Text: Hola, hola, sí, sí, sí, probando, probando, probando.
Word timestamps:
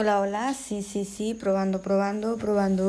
Hola, 0.00 0.20
hola, 0.20 0.54
sí, 0.54 0.84
sí, 0.84 1.04
sí, 1.04 1.34
probando, 1.34 1.82
probando, 1.82 2.36
probando. 2.38 2.84